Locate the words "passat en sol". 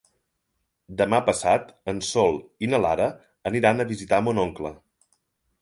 1.27-2.41